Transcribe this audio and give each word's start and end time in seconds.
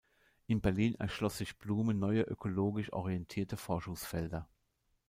In 0.47 0.61
Berlin 0.61 0.95
erschloss 0.95 1.37
sich 1.37 1.59
Blume 1.59 1.93
neue 1.93 2.23
ökologisch 2.23 2.91
orientierte 2.91 3.55
Forschungsfelder. 3.55 4.49